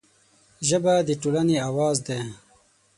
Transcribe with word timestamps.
ژبه 0.67 0.93
د 1.07 1.09
ټولنې 1.21 1.55
اواز 1.67 1.97
دی 2.07 2.19